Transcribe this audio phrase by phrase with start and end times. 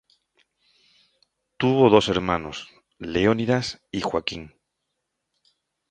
[1.57, 4.51] Tuvo dos hermanos: Leonidas y Joaquín.